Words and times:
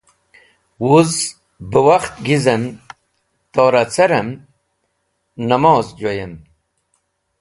Wuz 0.85 1.11
be 1.71 1.79
wakht 1.85 2.13
gizem, 2.27 2.63
torah 3.53 3.85
carem, 3.95 4.29
namoz 5.49 5.87
joyem. 6.01 6.33